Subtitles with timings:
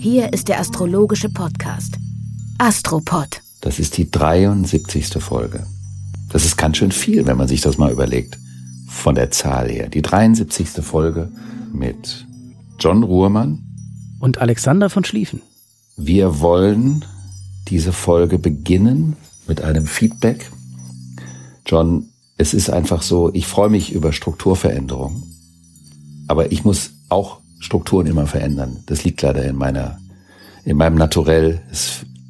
[0.00, 1.98] Hier ist der astrologische Podcast
[2.58, 3.40] Astropod.
[3.60, 5.08] Das ist die 73.
[5.20, 5.66] Folge.
[6.30, 8.38] Das ist ganz schön viel, wenn man sich das mal überlegt.
[8.86, 9.88] Von der Zahl her.
[9.88, 10.68] Die 73.
[10.82, 11.32] Folge
[11.72, 12.28] mit
[12.78, 13.64] John Ruhrmann
[14.20, 15.42] und Alexander von Schlieffen.
[15.96, 17.04] Wir wollen
[17.66, 19.16] diese Folge beginnen
[19.48, 20.52] mit einem Feedback.
[21.66, 25.24] John, es ist einfach so, ich freue mich über Strukturveränderungen,
[26.28, 28.82] aber ich muss auch Strukturen immer verändern.
[28.86, 29.98] Das liegt leider in meiner,
[30.64, 31.60] in meinem Naturell.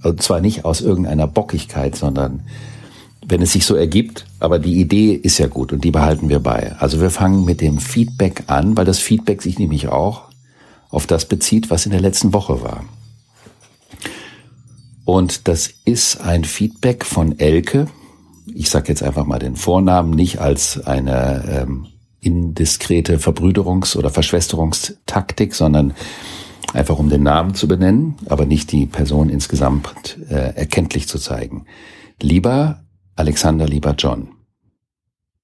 [0.03, 2.45] Und zwar nicht aus irgendeiner Bockigkeit, sondern
[3.27, 6.41] wenn es sich so ergibt, aber die Idee ist ja gut und die behalten wir
[6.41, 6.75] bei.
[6.79, 10.29] Also wir fangen mit dem Feedback an, weil das Feedback sich nämlich auch
[10.91, 12.85] auf das bezieht, was in der letzten Woche war.
[15.05, 17.89] Und das ist ein Feedback von Elke.
[18.55, 21.87] Ich sage jetzt einfach mal den Vornamen nicht als eine ähm,
[22.21, 25.95] indiskrete Verbrüderungs- oder Verschwesterungstaktik, sondern
[26.75, 31.67] einfach um den Namen zu benennen, aber nicht die Person insgesamt äh, erkenntlich zu zeigen.
[32.21, 32.85] Lieber
[33.17, 34.35] Alexander, lieber John.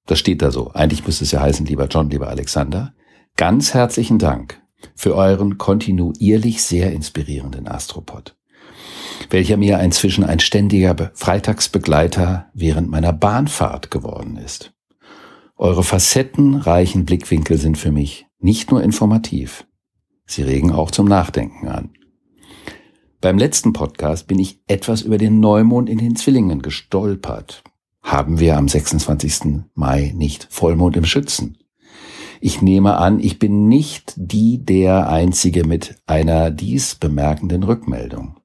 [0.05, 0.71] Das steht da so.
[0.71, 2.93] Eigentlich müsste es ja heißen, lieber John, lieber Alexander.
[3.37, 4.61] Ganz herzlichen Dank
[4.95, 8.35] für euren kontinuierlich sehr inspirierenden Astropod,
[9.29, 14.74] welcher mir inzwischen ein ständiger Freitagsbegleiter während meiner Bahnfahrt geworden ist.
[15.57, 19.65] Eure facettenreichen Blickwinkel sind für mich nicht nur informativ,
[20.25, 21.91] sie regen auch zum Nachdenken an.
[23.21, 27.63] Beim letzten Podcast bin ich etwas über den Neumond in den Zwillingen gestolpert.
[28.03, 29.63] Haben wir am 26.
[29.73, 31.57] Mai nicht Vollmond im Schützen?
[32.41, 38.35] Ich nehme an, ich bin nicht die der Einzige mit einer dies bemerkenden Rückmeldung.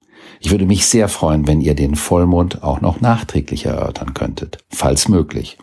[0.42, 5.06] Ich würde mich sehr freuen, wenn ihr den Vollmond auch noch nachträglich erörtern könntet, falls
[5.06, 5.58] möglich.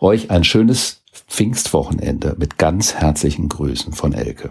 [0.00, 4.50] Euch ein schönes Pfingstwochenende mit ganz herzlichen Grüßen von Elke.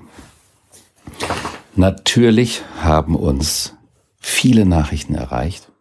[1.75, 3.73] Natürlich haben uns
[4.19, 5.71] viele Nachrichten erreicht.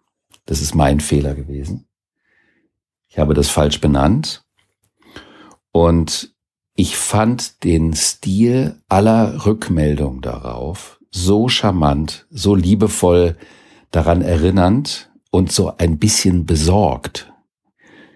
[0.46, 1.86] Das ist mein Fehler gewesen.
[3.08, 4.42] Ich habe das falsch benannt.
[5.70, 6.34] Und
[6.74, 13.36] ich fand den Stil aller Rückmeldung darauf so charmant, so liebevoll
[13.96, 17.32] daran erinnernd und so ein bisschen besorgt.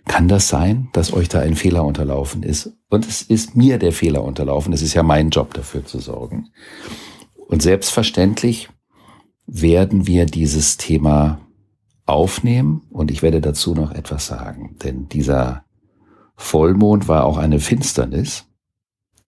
[0.04, 2.74] Kann das sein, dass euch da ein Fehler unterlaufen ist?
[2.90, 4.72] Und es ist mir der Fehler unterlaufen.
[4.74, 6.50] Es ist ja mein Job dafür zu sorgen.
[7.34, 8.68] Und selbstverständlich
[9.46, 11.40] werden wir dieses Thema
[12.04, 14.76] aufnehmen und ich werde dazu noch etwas sagen.
[14.84, 15.64] Denn dieser
[16.36, 18.44] Vollmond war auch eine Finsternis.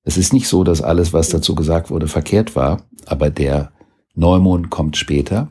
[0.05, 3.73] Es ist nicht so, dass alles, was dazu gesagt wurde, verkehrt war, aber der
[4.15, 5.51] Neumond kommt später.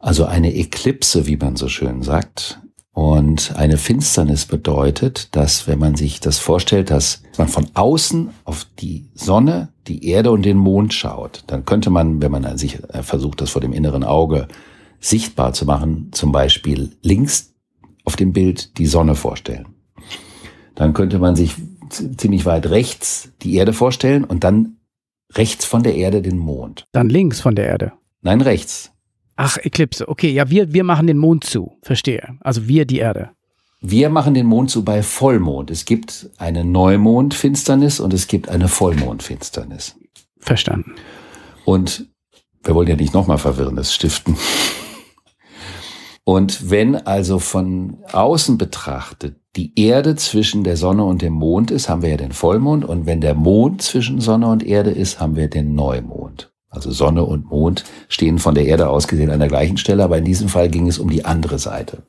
[0.00, 2.60] Also eine Eklipse, wie man so schön sagt.
[2.92, 8.66] Und eine Finsternis bedeutet, dass wenn man sich das vorstellt, dass man von außen auf
[8.80, 13.40] die Sonne, die Erde und den Mond schaut, dann könnte man, wenn man sich versucht,
[13.40, 14.48] das vor dem inneren Auge
[14.98, 17.54] sichtbar zu machen, zum Beispiel links
[18.04, 19.66] auf dem Bild die Sonne vorstellen.
[20.74, 21.54] Dann könnte man sich
[22.16, 24.78] ziemlich weit rechts die Erde vorstellen und dann
[25.34, 26.84] rechts von der Erde den Mond.
[26.90, 27.92] Dann links von der Erde.
[28.22, 28.90] Nein, rechts.
[29.40, 30.08] Ach, Eklipse.
[30.08, 31.78] Okay, ja, wir, wir machen den Mond zu.
[31.82, 32.36] Verstehe.
[32.40, 33.30] Also wir die Erde.
[33.80, 35.70] Wir machen den Mond zu bei Vollmond.
[35.70, 39.94] Es gibt eine Neumondfinsternis und es gibt eine Vollmondfinsternis.
[40.40, 40.96] Verstanden.
[41.64, 42.06] Und
[42.64, 44.36] wir wollen ja nicht nochmal Verwirrendes stiften.
[46.24, 51.88] Und wenn also von außen betrachtet die Erde zwischen der Sonne und dem Mond ist,
[51.88, 52.84] haben wir ja den Vollmond.
[52.84, 56.27] Und wenn der Mond zwischen Sonne und Erde ist, haben wir den Neumond.
[56.78, 60.16] Also Sonne und Mond stehen von der Erde aus gesehen an der gleichen Stelle, aber
[60.16, 62.04] in diesem Fall ging es um die andere Seite.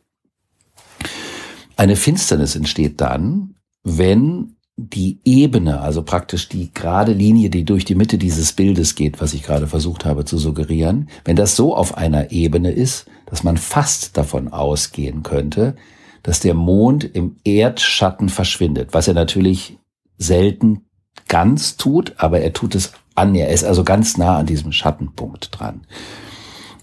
[1.75, 7.95] Eine Finsternis entsteht dann, wenn die Ebene, also praktisch die gerade Linie, die durch die
[7.95, 11.97] Mitte dieses Bildes geht, was ich gerade versucht habe zu suggerieren, wenn das so auf
[11.97, 15.75] einer Ebene ist, dass man fast davon ausgehen könnte,
[16.21, 19.79] dass der Mond im Erdschatten verschwindet, was er natürlich
[20.19, 20.81] selten
[21.27, 23.35] ganz tut, aber er tut es an.
[23.35, 25.81] Er ist also ganz nah an diesem Schattenpunkt dran.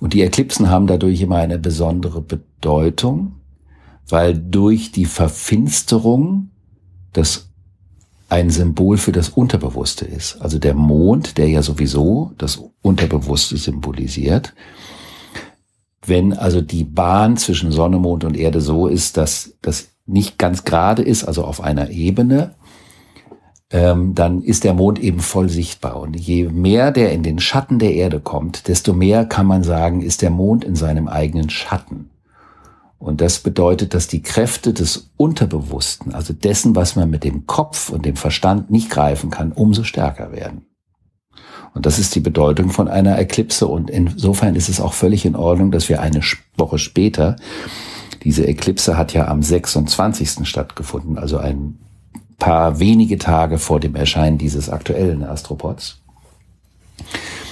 [0.01, 3.37] Und die Eklipsen haben dadurch immer eine besondere Bedeutung,
[4.09, 6.51] weil durch die Verfinsterung
[7.13, 7.49] das
[8.29, 10.41] ein Symbol für das Unterbewusste ist.
[10.41, 14.53] Also der Mond, der ja sowieso das Unterbewusste symbolisiert.
[16.05, 20.65] Wenn also die Bahn zwischen Sonne, Mond und Erde so ist, dass das nicht ganz
[20.65, 22.55] gerade ist, also auf einer Ebene,
[23.71, 26.01] ähm, dann ist der Mond eben voll sichtbar.
[26.01, 30.03] Und je mehr der in den Schatten der Erde kommt, desto mehr kann man sagen,
[30.03, 32.11] ist der Mond in seinem eigenen Schatten.
[32.99, 37.91] Und das bedeutet, dass die Kräfte des Unterbewussten, also dessen, was man mit dem Kopf
[37.91, 40.67] und dem Verstand nicht greifen kann, umso stärker werden.
[41.75, 43.67] Und das ist die Bedeutung von einer Eklipse.
[43.67, 46.23] Und insofern ist es auch völlig in Ordnung, dass wir eine
[46.57, 47.37] Woche später,
[48.23, 50.49] diese Eklipse hat ja am 26.
[50.49, 51.79] stattgefunden, also ein
[52.39, 56.03] paar wenige Tage vor dem Erscheinen dieses aktuellen Astropods.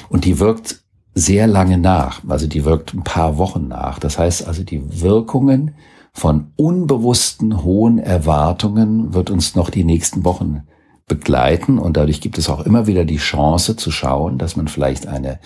[0.09, 0.83] Und die wirkt
[1.15, 3.99] sehr lange nach, also die wirkt ein paar Wochen nach.
[3.99, 5.75] Das heißt also, die Wirkungen
[6.13, 10.63] von unbewussten hohen Erwartungen wird uns noch die nächsten Wochen
[11.07, 15.07] begleiten und dadurch gibt es auch immer wieder die Chance zu schauen, dass man vielleicht
[15.07, 15.39] eine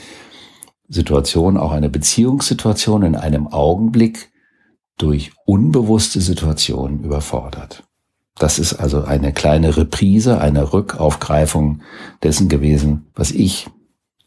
[0.88, 4.30] Situation, auch eine Beziehungssituation in einem Augenblick
[4.96, 7.87] durch unbewusste Situationen überfordert.
[8.38, 11.82] Das ist also eine kleine Reprise, eine Rückaufgreifung
[12.22, 13.68] dessen gewesen, was ich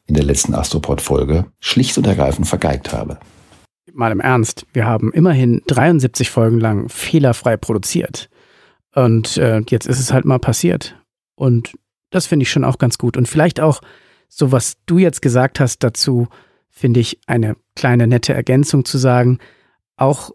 [0.06, 3.20] in der letzten Astropod-Folge schlicht und ergreifend vergeigt habe.
[3.94, 8.30] Mal im Ernst, wir haben immerhin 73 Folgen lang fehlerfrei produziert.
[8.94, 10.98] Und äh, jetzt ist es halt mal passiert.
[11.36, 11.74] Und
[12.10, 13.16] das finde ich schon auch ganz gut.
[13.18, 13.82] Und vielleicht auch
[14.28, 16.28] so, was du jetzt gesagt hast dazu,
[16.70, 19.40] finde ich eine kleine nette Ergänzung zu sagen,
[19.96, 20.32] auch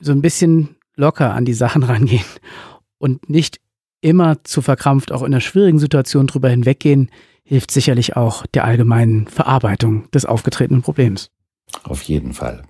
[0.00, 2.24] so ein bisschen locker an die Sachen rangehen
[2.98, 3.60] und nicht
[4.00, 7.10] immer zu verkrampft auch in einer schwierigen Situation drüber hinweggehen,
[7.42, 11.30] hilft sicherlich auch der allgemeinen Verarbeitung des aufgetretenen Problems.
[11.84, 12.62] Auf jeden Fall.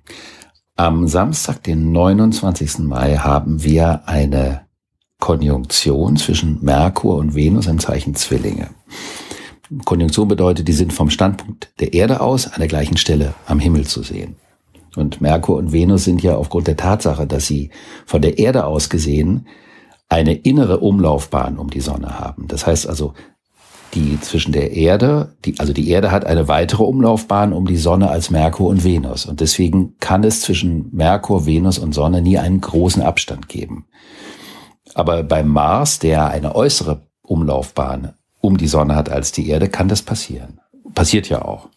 [0.77, 2.81] Am Samstag, den 29.
[2.81, 4.67] Mai, haben wir eine
[5.19, 8.69] Konjunktion zwischen Merkur und Venus im Zeichen Zwillinge.
[9.85, 13.87] Konjunktion bedeutet, die sind vom Standpunkt der Erde aus an der gleichen Stelle am Himmel
[13.87, 14.37] zu sehen.
[14.95, 17.71] Und Merkur und Venus sind ja aufgrund der Tatsache, dass sie
[18.07, 19.47] von der Erde aus gesehen
[20.09, 22.47] eine innere Umlaufbahn um die Sonne haben.
[22.49, 23.15] Das heißt also,
[23.95, 28.11] die zwischen der Erde, die, also die Erde hat eine weitere Umlaufbahn um die Sonne
[28.11, 29.27] als Merkur und Venus.
[29.27, 33.87] Und deswegen kann es zwischen Merkur, Venus und Sonne nie einen großen Abstand geben.
[34.95, 39.89] Aber beim Mars, der eine äußere Umlaufbahn um die Sonne hat als die Erde, kann
[39.89, 40.61] das passieren.
[40.95, 41.69] Passiert ja auch.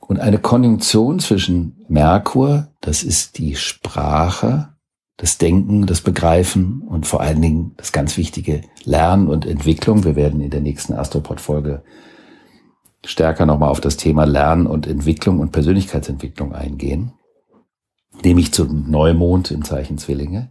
[0.00, 4.73] Und eine Konjunktion zwischen Merkur, das ist die Sprache,
[5.16, 10.04] das Denken, das Begreifen und vor allen Dingen das ganz wichtige Lernen und Entwicklung.
[10.04, 11.82] Wir werden in der nächsten Astropod-Folge
[13.04, 17.12] stärker nochmal auf das Thema Lernen und Entwicklung und Persönlichkeitsentwicklung eingehen,
[18.24, 20.50] nämlich zum Neumond im Zeichen Zwillinge.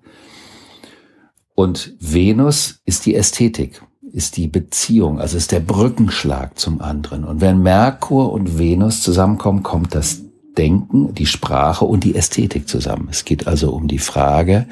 [1.55, 7.25] Und Venus ist die Ästhetik, ist die Beziehung, also ist der Brückenschlag zum anderen.
[7.25, 10.22] Und wenn Merkur und Venus zusammenkommen, kommt das
[10.57, 13.07] Denken, die Sprache und die Ästhetik zusammen.
[13.09, 14.67] Es geht also um die Frage,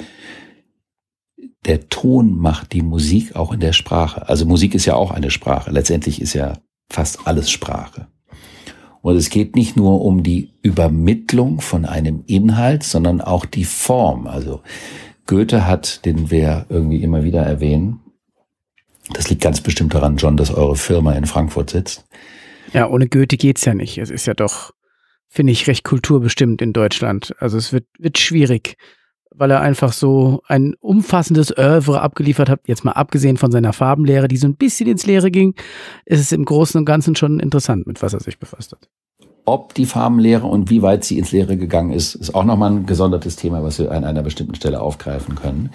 [1.66, 4.28] der Ton macht die Musik auch in der Sprache.
[4.28, 5.72] Also Musik ist ja auch eine Sprache.
[5.72, 6.58] Letztendlich ist ja
[6.90, 8.08] fast alles Sprache.
[9.02, 14.28] Und es geht nicht nur um die Übermittlung von einem Inhalt, sondern auch die Form.
[14.28, 14.62] Also
[15.26, 18.00] Goethe hat, den wir irgendwie immer wieder erwähnen,
[19.14, 22.06] das liegt ganz bestimmt daran, John, dass eure Firma in Frankfurt sitzt.
[22.74, 23.98] Ja, ohne Goethe geht's ja nicht.
[23.98, 24.72] Es ist ja doch
[25.32, 27.34] finde ich, recht kulturbestimmt in Deutschland.
[27.40, 28.76] Also es wird, wird schwierig,
[29.34, 34.28] weil er einfach so ein umfassendes Oeuvre abgeliefert hat, jetzt mal abgesehen von seiner Farbenlehre,
[34.28, 35.56] die so ein bisschen ins Leere ging,
[36.06, 38.90] ist es im Großen und Ganzen schon interessant, mit was er sich befasst hat.
[39.46, 42.86] Ob die Farbenlehre und wie weit sie ins Leere gegangen ist, ist auch nochmal ein
[42.86, 45.70] gesondertes Thema, was wir an einer bestimmten Stelle aufgreifen können.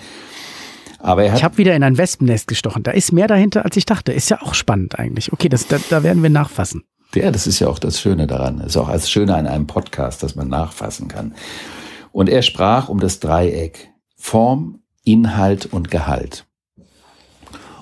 [0.99, 2.83] Aber er hat ich habe wieder in ein Wespennest gestochen.
[2.83, 4.13] Da ist mehr dahinter, als ich dachte.
[4.13, 5.33] Ist ja auch spannend eigentlich.
[5.33, 6.85] Okay, das, da, da werden wir nachfassen.
[7.15, 8.59] Ja, das ist ja auch das Schöne daran.
[8.59, 11.35] Das ist auch das Schöne an einem Podcast, dass man nachfassen kann.
[12.13, 16.47] Und er sprach um das Dreieck Form, Inhalt und Gehalt.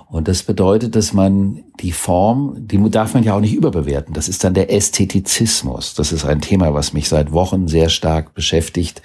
[0.09, 4.15] Und das bedeutet, dass man die Form, die darf man ja auch nicht überbewerten.
[4.15, 5.95] Das ist dann der Ästhetizismus.
[5.95, 9.03] Das ist ein Thema, was mich seit Wochen sehr stark beschäftigt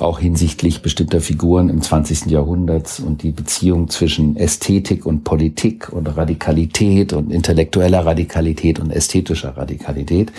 [0.00, 2.26] auch hinsichtlich bestimmter Figuren im 20.
[2.26, 9.56] Jahrhundert und die Beziehung zwischen Ästhetik und Politik und Radikalität und intellektueller Radikalität und ästhetischer
[9.56, 10.32] Radikalität,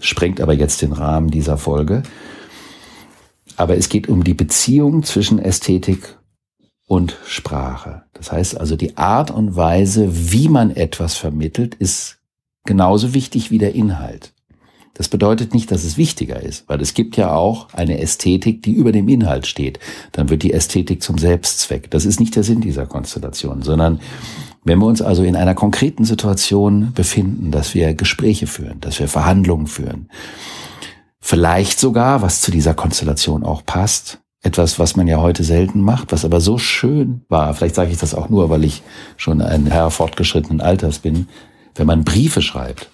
[0.00, 2.02] sprengt aber jetzt den Rahmen dieser Folge.
[3.56, 6.16] Aber es geht um die Beziehung zwischen Ästhetik
[6.86, 8.02] und Sprache.
[8.14, 12.18] Das heißt also, die Art und Weise, wie man etwas vermittelt, ist
[12.64, 14.32] genauso wichtig wie der Inhalt.
[14.94, 18.72] Das bedeutet nicht, dass es wichtiger ist, weil es gibt ja auch eine Ästhetik, die
[18.72, 19.78] über dem Inhalt steht.
[20.12, 21.90] Dann wird die Ästhetik zum Selbstzweck.
[21.90, 24.00] Das ist nicht der Sinn dieser Konstellation, sondern
[24.62, 29.08] Wenn wir uns also in einer konkreten Situation befinden, dass wir Gespräche führen, dass wir
[29.08, 30.10] Verhandlungen führen,
[31.20, 36.12] vielleicht sogar, was zu dieser Konstellation auch passt, etwas, was man ja heute selten macht,
[36.12, 38.82] was aber so schön war, vielleicht sage ich das auch nur, weil ich
[39.16, 41.28] schon ein Herr fortgeschrittenen Alters bin,
[41.74, 42.90] wenn man Briefe schreibt,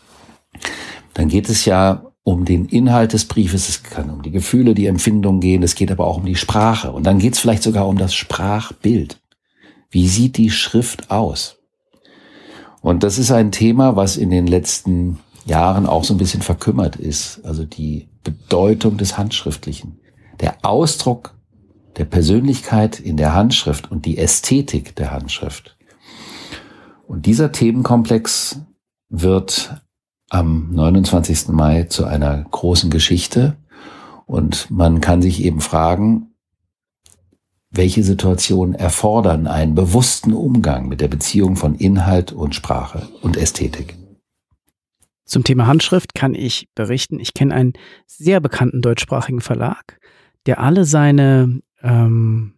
[1.17, 4.87] dann geht es ja um den Inhalt des Briefes, es kann um die Gefühle, die
[4.87, 7.89] Empfindungen gehen, es geht aber auch um die Sprache und dann geht es vielleicht sogar
[7.89, 9.19] um das Sprachbild.
[9.91, 11.57] Wie sieht die Schrift aus?
[12.83, 16.97] Und das ist ein Thema, was in den letzten Jahren auch so ein bisschen verkümmert
[16.97, 17.41] ist.
[17.45, 20.01] Also die Bedeutung des Handschriftlichen.
[20.41, 21.35] Der Ausdruck
[21.97, 25.79] der Persönlichkeit in der Handschrift und die Ästhetik der Handschrift.
[27.07, 28.61] Und dieser Themenkomplex
[29.09, 29.81] wird
[30.31, 31.49] am 29.
[31.49, 33.57] Mai zu einer großen Geschichte
[34.27, 36.35] und man kann sich eben fragen,
[37.71, 43.97] welche Situationen erfordern einen bewussten Umgang mit der Beziehung von Inhalt und Sprache und Ästhetik.
[45.25, 47.73] Zum Thema Handschrift kann ich berichten, ich kenne einen
[48.07, 49.99] sehr bekannten deutschsprachigen Verlag,
[50.47, 52.55] der alle seine ähm,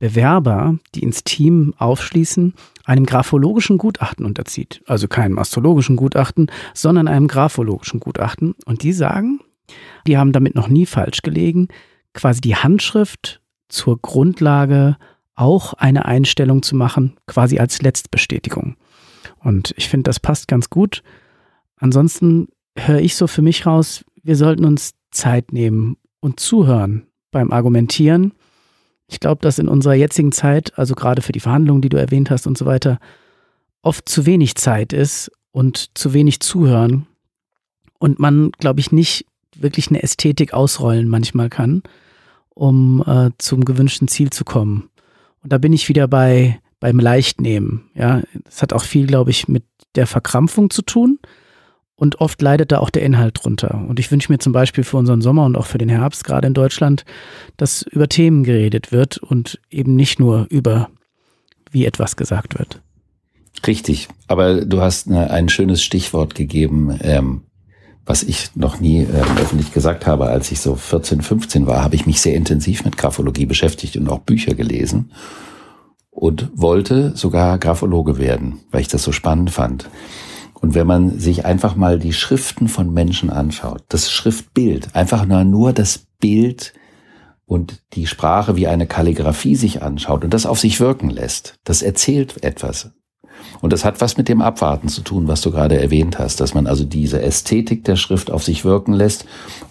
[0.00, 4.82] Bewerber, die ins Team aufschließen, einem graphologischen Gutachten unterzieht.
[4.86, 8.54] Also keinem astrologischen Gutachten, sondern einem graphologischen Gutachten.
[8.66, 9.40] Und die sagen,
[10.06, 11.68] die haben damit noch nie falsch gelegen,
[12.14, 14.96] quasi die Handschrift zur Grundlage
[15.34, 18.76] auch eine Einstellung zu machen, quasi als Letztbestätigung.
[19.38, 21.02] Und ich finde, das passt ganz gut.
[21.76, 27.50] Ansonsten höre ich so für mich raus, wir sollten uns Zeit nehmen und zuhören beim
[27.50, 28.34] Argumentieren.
[29.12, 32.30] Ich glaube, dass in unserer jetzigen Zeit, also gerade für die Verhandlungen, die du erwähnt
[32.30, 32.98] hast und so weiter,
[33.82, 37.06] oft zu wenig Zeit ist und zu wenig zuhören
[37.98, 41.82] und man, glaube ich, nicht wirklich eine Ästhetik ausrollen manchmal kann,
[42.48, 44.88] um äh, zum gewünschten Ziel zu kommen.
[45.42, 47.84] Und da bin ich wieder bei beim Leichtnehmen.
[47.94, 49.62] Ja, das hat auch viel, glaube ich, mit
[49.94, 51.20] der Verkrampfung zu tun.
[52.02, 53.84] Und oft leidet da auch der Inhalt drunter.
[53.88, 56.48] Und ich wünsche mir zum Beispiel für unseren Sommer und auch für den Herbst, gerade
[56.48, 57.04] in Deutschland,
[57.58, 60.90] dass über Themen geredet wird und eben nicht nur über,
[61.70, 62.82] wie etwas gesagt wird.
[63.64, 67.42] Richtig, aber du hast eine, ein schönes Stichwort gegeben, ähm,
[68.04, 70.26] was ich noch nie ähm, öffentlich gesagt habe.
[70.26, 74.08] Als ich so 14, 15 war, habe ich mich sehr intensiv mit Graphologie beschäftigt und
[74.08, 75.12] auch Bücher gelesen
[76.10, 79.88] und wollte sogar Graphologe werden, weil ich das so spannend fand.
[80.62, 85.42] Und wenn man sich einfach mal die Schriften von Menschen anschaut, das Schriftbild, einfach nur,
[85.42, 86.72] nur das Bild
[87.44, 91.82] und die Sprache wie eine Kalligraphie sich anschaut und das auf sich wirken lässt, das
[91.82, 92.92] erzählt etwas.
[93.60, 96.54] Und das hat was mit dem Abwarten zu tun, was du gerade erwähnt hast, dass
[96.54, 99.24] man also diese Ästhetik der Schrift auf sich wirken lässt.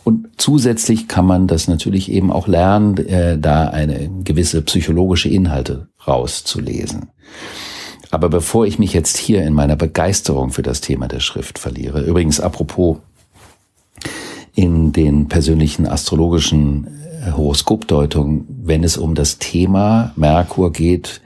[0.03, 5.88] Und zusätzlich kann man das natürlich eben auch lernen, äh, da eine gewisse psychologische Inhalte
[6.05, 7.12] rauszulesen.
[8.11, 12.01] Aber bevor ich mich jetzt hier in meiner Begeisterung für das Thema der Schrift verliere,
[12.01, 12.97] übrigens apropos
[14.53, 16.87] in den persönlichen astrologischen
[17.25, 21.21] äh, Horoskopdeutungen, wenn es um das Thema Merkur geht,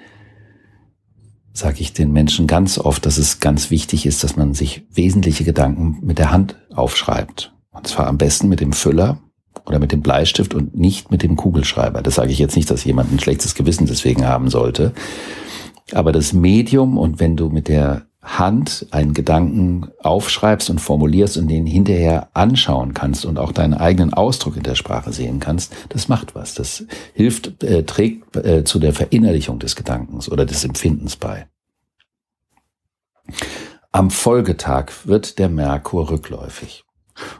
[1.54, 5.44] sage ich den Menschen ganz oft, dass es ganz wichtig ist, dass man sich wesentliche
[5.44, 7.54] Gedanken mit der Hand aufschreibt.
[7.72, 9.20] Und zwar am besten mit dem Füller
[9.66, 12.02] oder mit dem Bleistift und nicht mit dem Kugelschreiber.
[12.02, 14.94] Das sage ich jetzt nicht, dass jemand ein schlechtes Gewissen deswegen haben sollte.
[15.92, 21.48] Aber das Medium und wenn du mit der Hand einen Gedanken aufschreibst und formulierst und
[21.48, 26.08] den hinterher anschauen kannst und auch deinen eigenen Ausdruck in der Sprache sehen kannst, das
[26.08, 26.56] macht was.
[26.56, 31.48] Das hilft, äh, trägt äh, zu der Verinnerlichung des Gedankens oder des Empfindens bei.
[33.92, 36.84] Am Folgetag wird der Merkur rückläufig.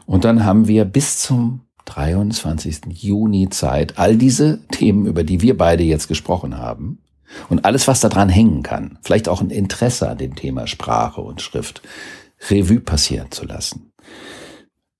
[0.06, 2.86] Und dann haben wir bis zum 23.
[2.88, 7.02] Juni Zeit, all diese Themen, über die wir beide jetzt gesprochen haben,
[7.48, 11.42] und alles, was daran hängen kann, vielleicht auch ein Interesse an dem Thema Sprache und
[11.42, 11.82] Schrift,
[12.50, 13.92] Revue passieren zu lassen.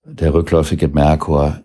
[0.05, 1.63] Der rückläufige Merkur,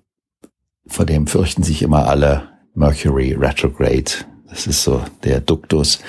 [0.87, 4.11] vor dem fürchten sich immer alle Mercury Retrograde.
[4.49, 5.99] Das ist so der Duktus.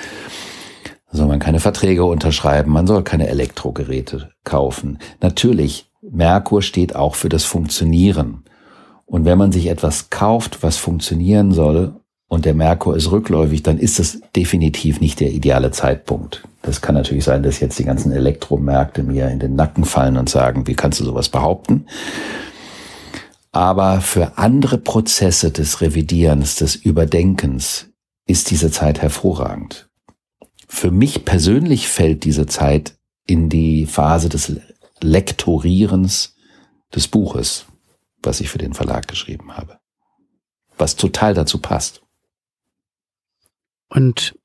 [1.11, 4.97] Da soll man keine Verträge unterschreiben, man soll keine Elektrogeräte kaufen.
[5.21, 8.43] Natürlich, Merkur steht auch für das Funktionieren.
[9.05, 11.95] Und wenn man sich etwas kauft, was funktionieren soll,
[12.33, 16.41] und der Merkur ist rückläufig, dann ist es definitiv nicht der ideale Zeitpunkt.
[16.63, 20.29] Das kann natürlich sein, dass jetzt die ganzen Elektromärkte mir in den Nacken fallen und
[20.29, 21.85] sagen, wie kannst du sowas behaupten?
[23.51, 27.89] Aber für andere Prozesse des Revidierens, des Überdenkens
[28.25, 29.87] ist diese Zeit hervorragend.
[30.67, 32.95] Für mich persönlich fällt diese Zeit
[33.27, 34.53] in die Phase des
[35.01, 36.35] Lektorierens
[36.95, 37.67] des Buches,
[38.23, 39.77] was ich für den Verlag geschrieben habe.
[40.79, 42.02] Was total dazu passt.
[43.93, 44.35] Und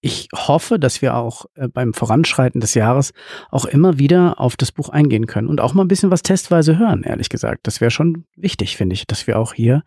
[0.00, 3.12] ich hoffe, dass wir auch äh, beim Voranschreiten des Jahres
[3.50, 6.78] auch immer wieder auf das Buch eingehen können und auch mal ein bisschen was testweise
[6.78, 7.66] hören, ehrlich gesagt.
[7.66, 9.82] Das wäre schon wichtig, finde ich, dass wir auch hier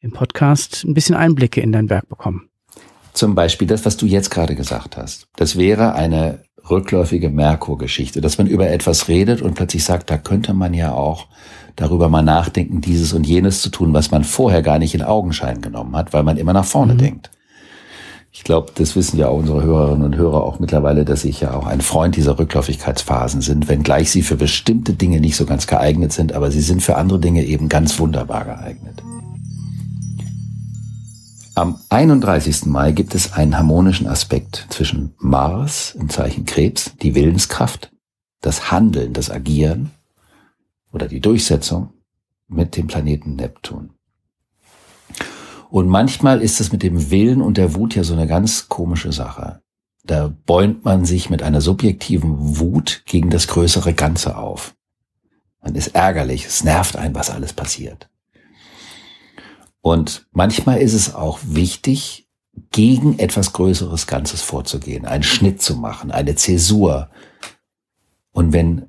[0.00, 2.48] im Podcast ein bisschen Einblicke in dein Werk bekommen.
[3.12, 5.26] Zum Beispiel das, was du jetzt gerade gesagt hast.
[5.36, 10.52] Das wäre eine rückläufige Merkur-Geschichte, dass man über etwas redet und plötzlich sagt, da könnte
[10.52, 11.26] man ja auch
[11.76, 15.60] darüber mal nachdenken, dieses und jenes zu tun, was man vorher gar nicht in Augenschein
[15.60, 16.98] genommen hat, weil man immer nach vorne mhm.
[16.98, 17.30] denkt.
[18.36, 21.54] Ich glaube, das wissen ja auch unsere Hörerinnen und Hörer auch mittlerweile, dass ich ja
[21.54, 26.12] auch ein Freund dieser Rückläufigkeitsphasen sind, wenngleich sie für bestimmte Dinge nicht so ganz geeignet
[26.12, 29.02] sind, aber sie sind für andere Dinge eben ganz wunderbar geeignet.
[31.54, 32.66] Am 31.
[32.66, 37.90] Mai gibt es einen harmonischen Aspekt zwischen Mars im Zeichen Krebs, die Willenskraft,
[38.42, 39.92] das Handeln, das Agieren
[40.92, 41.94] oder die Durchsetzung
[42.48, 43.95] mit dem Planeten Neptun.
[45.76, 49.12] Und manchmal ist es mit dem Willen und der Wut ja so eine ganz komische
[49.12, 49.60] Sache.
[50.04, 54.74] Da bäumt man sich mit einer subjektiven Wut gegen das größere Ganze auf.
[55.60, 58.08] Man ist ärgerlich, es nervt einen, was alles passiert.
[59.82, 62.26] Und manchmal ist es auch wichtig,
[62.70, 67.10] gegen etwas größeres Ganzes vorzugehen, einen Schnitt zu machen, eine Zäsur.
[68.32, 68.88] Und wenn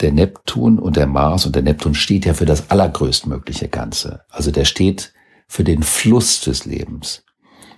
[0.00, 4.22] der Neptun und der Mars und der Neptun steht ja für das allergrößtmögliche Ganze.
[4.28, 5.12] Also der steht
[5.54, 7.22] für den Fluss des Lebens.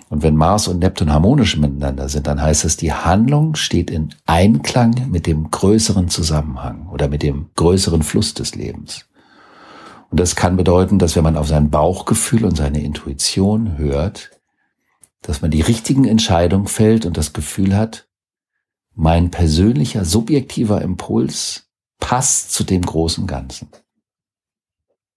[0.08, 4.14] Und wenn Mars und Neptun harmonisch miteinander sind, dann heißt es, die Handlung steht in
[4.24, 9.04] Einklang mit dem größeren Zusammenhang oder mit dem größeren Fluss des Lebens.
[10.10, 14.30] Und das kann bedeuten, dass wenn man auf sein Bauchgefühl und seine Intuition hört,
[15.20, 18.08] dass man die richtigen Entscheidungen fällt und das Gefühl hat,
[18.94, 21.68] mein persönlicher subjektiver Impuls
[21.98, 23.68] passt zu dem großen Ganzen.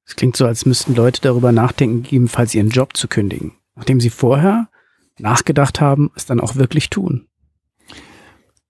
[0.10, 4.10] Es klingt so, als müssten Leute darüber nachdenken, gegebenenfalls ihren Job zu kündigen, nachdem sie
[4.10, 4.68] vorher
[5.20, 7.28] nachgedacht haben, es dann auch wirklich tun.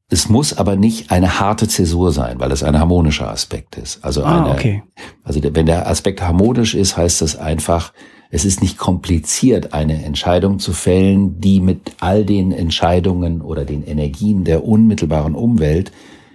[0.10, 4.04] Es muss aber nicht eine harte Zäsur sein, weil es ein harmonischer Aspekt ist.
[4.04, 4.84] Also ah, eine, okay.
[5.24, 7.94] also wenn der Aspekt harmonisch ist, heißt das einfach,
[8.32, 13.86] es ist nicht kompliziert, eine Entscheidung zu fällen, die mit all den Entscheidungen oder den
[13.86, 15.94] Energien der unmittelbaren Umwelt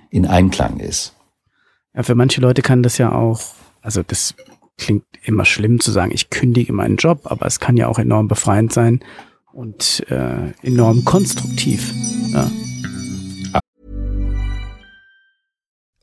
[0.08, 1.14] in Einklang ist.
[1.94, 3.42] Ja, für manche Leute kann das ja auch,
[3.82, 4.34] also das
[4.78, 8.28] klingt immer schlimm zu sagen, ich kündige meinen Job, aber es kann ja auch enorm
[8.28, 9.00] befreiend sein
[9.52, 11.92] und äh, enorm konstruktiv.
[12.32, 12.50] Ja.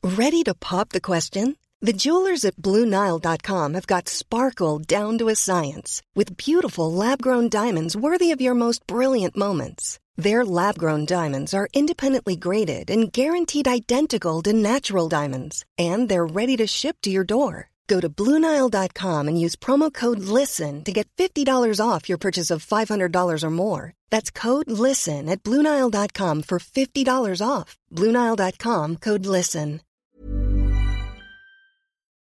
[0.04, 1.56] Ready to pop the question?
[1.80, 7.96] The jewelers at BlueNile.com have got sparkle down to a science with beautiful lab-grown diamonds
[7.96, 9.98] worthy of your most brilliant moments.
[10.16, 16.56] Their lab-grown diamonds are independently graded and guaranteed identical to natural diamonds, and they're ready
[16.58, 17.71] to ship to your door.
[17.92, 22.64] Go to Bluenile.com and use promo code LISTEN to get $50 off your purchase of
[22.64, 23.92] $500 or more.
[24.10, 27.76] That's code LISTEN at Bluenile.com for $50 off.
[27.90, 29.80] Bluenile.com code LISTEN.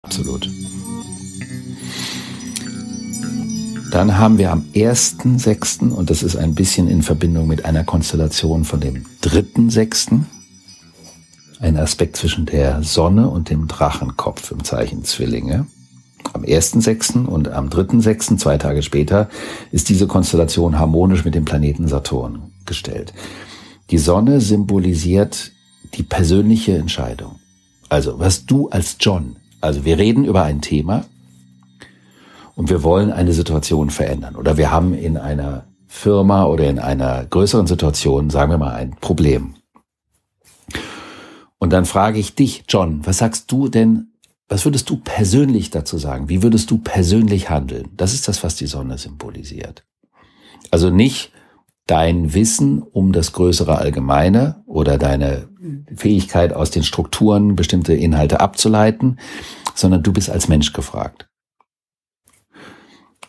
[0.03, 0.49] Absolut.
[3.91, 8.65] Dann haben wir am 1.6., und das ist ein bisschen in Verbindung mit einer Konstellation
[8.65, 10.25] von dem 3.6.,
[11.61, 15.67] ein Aspekt zwischen der Sonne und dem Drachenkopf im Zeichen Zwillinge.
[16.33, 17.25] Am 1.6.
[17.25, 19.29] und am 3.6., zwei Tage später,
[19.71, 23.13] ist diese Konstellation harmonisch mit dem Planeten Saturn gestellt.
[23.91, 25.51] Die Sonne symbolisiert
[25.93, 27.39] die persönliche Entscheidung.
[27.89, 31.05] Also was du als John, also wir reden über ein Thema
[32.55, 37.25] und wir wollen eine Situation verändern oder wir haben in einer Firma oder in einer
[37.25, 39.55] größeren Situation, sagen wir mal, ein Problem.
[41.61, 44.13] Und dann frage ich dich, John, was sagst du denn,
[44.49, 46.27] was würdest du persönlich dazu sagen?
[46.27, 47.89] Wie würdest du persönlich handeln?
[47.95, 49.85] Das ist das, was die Sonne symbolisiert.
[50.71, 51.31] Also nicht
[51.85, 55.49] dein Wissen um das größere Allgemeine oder deine
[55.95, 59.19] Fähigkeit aus den Strukturen bestimmte Inhalte abzuleiten,
[59.75, 61.29] sondern du bist als Mensch gefragt.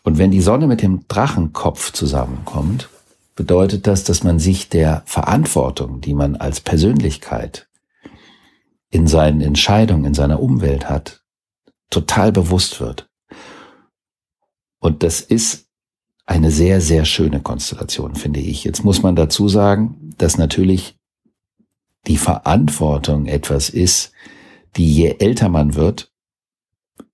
[0.05, 2.88] Und wenn die Sonne mit dem Drachenkopf zusammenkommt,
[3.37, 7.68] bedeutet das, dass man sich der Verantwortung, die man als Persönlichkeit
[8.92, 11.24] in seinen Entscheidungen, in seiner Umwelt hat,
[11.90, 13.09] total bewusst wird.
[14.78, 15.66] Und das ist
[16.26, 18.64] eine sehr, sehr schöne Konstellation, finde ich.
[18.64, 20.98] Jetzt muss man dazu sagen, dass natürlich
[22.07, 24.12] die Verantwortung etwas ist,
[24.76, 26.12] die je älter man wird,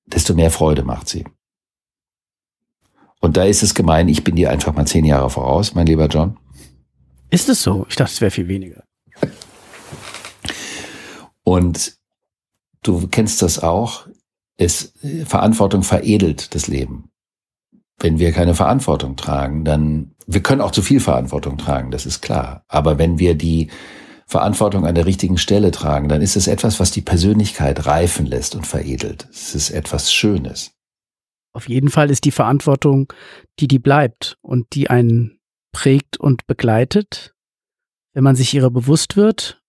[0.07, 1.25] desto mehr Freude macht sie.
[3.21, 6.07] Und da ist es gemein, ich bin dir einfach mal zehn Jahre voraus, mein lieber
[6.07, 6.39] John.
[7.31, 7.87] Ist es so?
[7.89, 8.88] Ich dachte, es wäre viel weniger.
[11.49, 11.97] Und
[12.83, 14.07] du kennst das auch.
[14.59, 14.93] Es,
[15.25, 17.09] Verantwortung veredelt das Leben.
[17.99, 22.21] Wenn wir keine Verantwortung tragen, dann wir können auch zu viel Verantwortung tragen, das ist
[22.21, 22.65] klar.
[22.69, 23.71] Aber wenn wir die
[24.27, 28.55] Verantwortung an der richtigen Stelle tragen, dann ist es etwas, was die Persönlichkeit reifen lässt
[28.55, 29.27] und veredelt.
[29.33, 30.73] Es ist etwas Schönes.
[31.55, 33.11] Auf jeden Fall ist die Verantwortung,
[33.59, 35.41] die die bleibt und die einen
[35.73, 37.35] prägt und begleitet,
[38.13, 39.63] wenn man sich ihrer bewusst wird.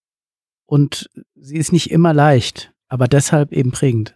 [0.65, 1.09] Und
[1.41, 4.15] sie ist nicht immer leicht, aber deshalb eben prägend.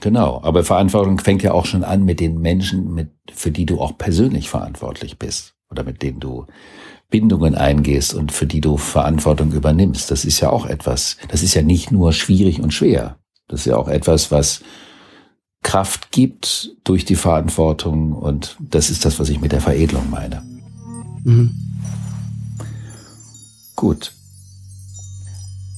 [0.00, 3.80] Genau, aber Verantwortung fängt ja auch schon an mit den Menschen, mit, für die du
[3.80, 6.46] auch persönlich verantwortlich bist oder mit denen du
[7.08, 10.10] Bindungen eingehst und für die du Verantwortung übernimmst.
[10.10, 13.18] Das ist ja auch etwas, das ist ja nicht nur schwierig und schwer.
[13.48, 14.60] Das ist ja auch etwas, was
[15.62, 20.42] Kraft gibt durch die Verantwortung und das ist das, was ich mit der Veredelung meine.
[21.24, 21.54] Mhm.
[23.76, 24.15] Gut.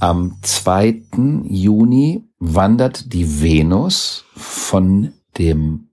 [0.00, 1.02] Am 2.
[1.48, 5.88] Juni wandert die Venus von dem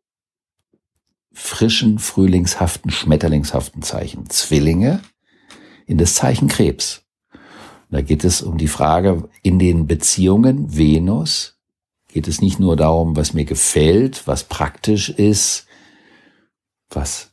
[1.31, 5.01] frischen, frühlingshaften, schmetterlingshaften Zeichen Zwillinge
[5.87, 7.01] in das Zeichen Krebs.
[7.89, 11.57] da geht es um die Frage in den Beziehungen Venus
[12.07, 15.65] geht es nicht nur darum, was mir gefällt, was praktisch ist,
[16.89, 17.31] was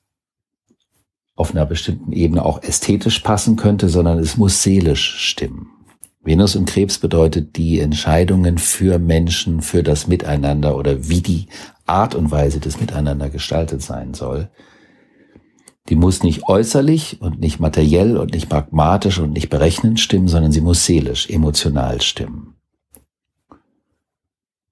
[1.37, 5.82] auf einer bestimmten Ebene auch ästhetisch passen könnte, sondern es muss seelisch stimmen.
[6.25, 11.49] Venus im Krebs bedeutet die Entscheidungen für Menschen, für das Miteinander oder wie die
[11.85, 14.49] Art und Weise des Miteinander gestaltet sein soll.
[15.89, 20.53] Die muss nicht äußerlich und nicht materiell und nicht pragmatisch und nicht berechnend stimmen, sondern
[20.53, 22.55] sie muss seelisch, emotional stimmen.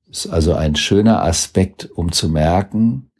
[0.08, 3.10] Ist also ein schöner Aspekt, um zu merken,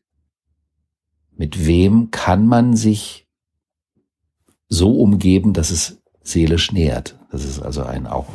[1.36, 3.26] mit wem kann man sich
[4.68, 7.16] so umgeben, dass es seelisch nährt.
[7.30, 8.26] Das ist also ein auch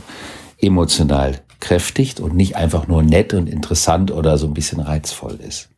[0.59, 5.69] emotional kräftigt und nicht einfach nur nett und interessant oder so ein bisschen reizvoll ist.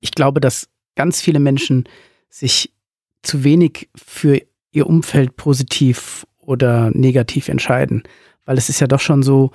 [0.00, 1.84] Ich glaube, dass ganz viele Menschen
[2.28, 2.72] sich
[3.22, 8.02] zu wenig für ihr Umfeld positiv oder negativ entscheiden,
[8.44, 9.50] weil es ist ja doch schon so,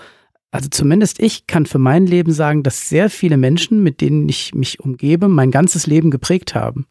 [0.52, 4.56] also zumindest ich kann für mein Leben sagen, dass sehr viele Menschen, mit denen ich
[4.56, 6.88] mich umgebe, mein ganzes Leben geprägt haben.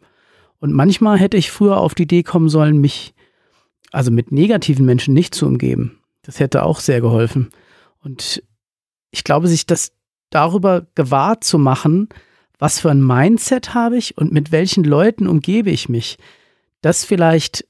[0.61, 3.15] Und manchmal hätte ich früher auf die Idee kommen sollen, mich
[3.93, 6.01] also mit negativen Menschen nicht zu umgeben.
[6.23, 7.51] Das hätte auch sehr geholfen.
[8.03, 8.43] Und
[9.11, 9.93] ich glaube, sich das
[10.31, 12.09] darüber gewahrt zu machen,
[12.59, 16.19] was für ein Mindset habe ich und mit welchen Leuten umgebe ich mich,
[16.81, 17.67] das vielleicht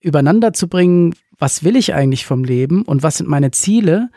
[0.00, 4.10] übereinander zu bringen, was will ich eigentlich vom Leben und was sind meine Ziele,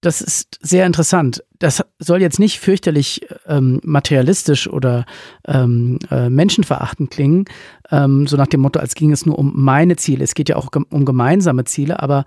[0.00, 1.42] das ist sehr interessant.
[1.58, 5.06] Das soll jetzt nicht fürchterlich ähm, materialistisch oder
[5.46, 7.46] ähm, äh, menschenverachtend klingen,
[7.90, 10.22] ähm, so nach dem Motto, als ging es nur um meine Ziele.
[10.22, 12.24] Es geht ja auch um gemeinsame Ziele, aber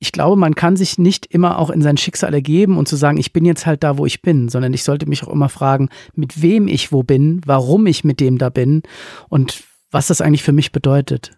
[0.00, 3.18] ich glaube, man kann sich nicht immer auch in sein Schicksal ergeben und zu sagen,
[3.18, 5.88] ich bin jetzt halt da, wo ich bin, sondern ich sollte mich auch immer fragen,
[6.14, 8.82] mit wem ich wo bin, warum ich mit dem da bin
[9.28, 11.32] und was das eigentlich für mich bedeutet.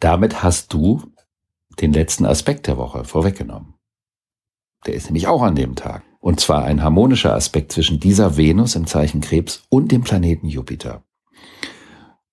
[0.00, 1.02] Damit hast du
[1.80, 3.73] den letzten Aspekt der Woche vorweggenommen.
[4.86, 6.02] Der ist nämlich auch an dem Tag.
[6.20, 11.02] Und zwar ein harmonischer Aspekt zwischen dieser Venus im Zeichen Krebs und dem Planeten Jupiter.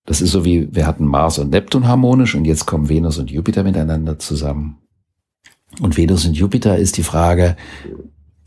[0.06, 3.30] Das ist so wie, wir hatten Mars und Neptun harmonisch und jetzt kommen Venus und
[3.30, 4.80] Jupiter miteinander zusammen.
[5.80, 7.56] Und Venus und Jupiter ist die Frage,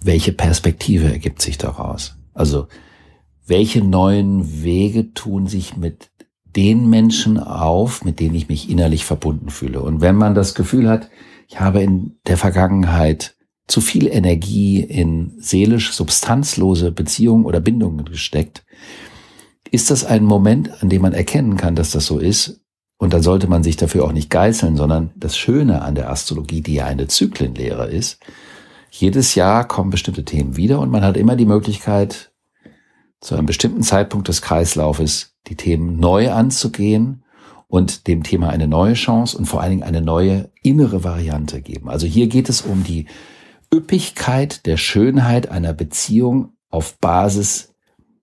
[0.03, 2.17] welche Perspektive ergibt sich daraus?
[2.35, 2.69] Also,
[3.47, 6.11] welche neuen Wege tun sich mit
[6.57, 9.81] den Menschen auf, mit denen ich mich innerlich verbunden fühle?
[9.81, 11.11] Und wenn man das Gefühl hat,
[11.49, 18.64] ich habe in der Vergangenheit zu viel Energie in seelisch substanzlose Beziehungen oder Bindungen gesteckt,
[19.70, 22.61] ist das ein Moment, an dem man erkennen kann, dass das so ist.
[22.98, 26.61] Und dann sollte man sich dafür auch nicht geißeln, sondern das Schöne an der Astrologie,
[26.61, 28.18] die ja eine Zyklenlehre ist,
[28.90, 32.33] jedes Jahr kommen bestimmte Themen wieder und man hat immer die Möglichkeit,
[33.20, 37.24] zu einem bestimmten Zeitpunkt des Kreislaufes die Themen neu anzugehen
[37.66, 41.88] und dem Thema eine neue Chance und vor allen Dingen eine neue innere Variante geben.
[41.88, 43.07] Also hier geht es um die
[43.75, 47.75] Üppigkeit der Schönheit einer Beziehung auf Basis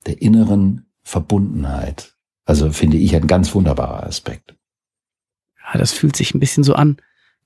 [0.06, 2.16] der inneren Verbundenheit.
[2.46, 4.56] Also finde ich ein ganz wunderbarer Aspekt.
[5.58, 6.98] Ja, das fühlt sich ein bisschen so an,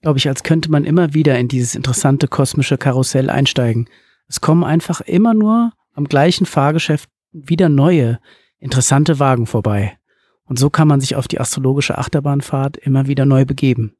[0.01, 3.89] glaube ich, als könnte man immer wieder in dieses interessante kosmische Karussell einsteigen.
[4.27, 8.19] Es kommen einfach immer nur am gleichen Fahrgeschäft wieder neue,
[8.59, 9.97] interessante Wagen vorbei.
[10.45, 13.95] Und so kann man sich auf die astrologische Achterbahnfahrt immer wieder neu begeben.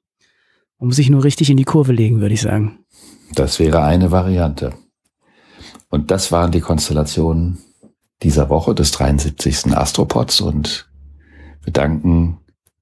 [0.79, 2.85] Man muss sich nur richtig in die Kurve legen, würde ich sagen.
[3.33, 4.73] Das wäre eine Variante.
[5.89, 7.57] Und das waren die Konstellationen
[8.23, 9.75] dieser Woche des 73.
[9.75, 10.89] Astropods und
[11.63, 12.39] wir danken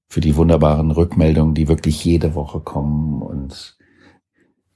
[0.08, 3.76] für die wunderbaren Rückmeldungen, die wirklich jede Woche kommen und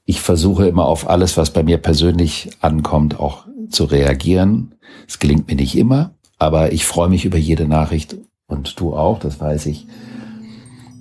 [0.04, 4.74] ich versuche immer auf alles, was bei mir persönlich ankommt, auch zu reagieren.
[5.06, 9.18] Es gelingt mir nicht immer, aber ich freue mich über jede Nachricht Und du auch,
[9.18, 9.86] das weiß ich.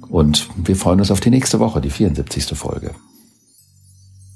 [0.10, 2.58] Und wir freuen uns auf die nächste Woche, die 74.
[2.58, 2.92] Folge.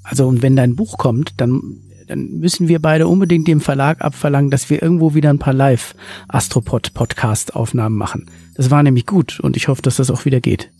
[0.03, 4.49] Also, und wenn dein Buch kommt, dann, dann müssen wir beide unbedingt dem Verlag abverlangen,
[4.51, 8.29] dass wir irgendwo wieder ein paar Live-Astropod-Podcast-Aufnahmen machen.
[8.55, 10.71] Das war nämlich gut und ich hoffe, dass das auch wieder geht.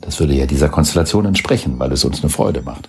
[0.00, 2.88] Das würde ja dieser Konstellation entsprechen, weil es uns eine Freude macht.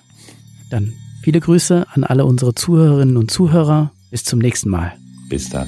[0.70, 3.92] Dann viele Grüße an alle unsere Zuhörerinnen und Zuhörer.
[4.10, 4.94] Bis zum nächsten Mal.
[5.30, 5.68] Bis dann.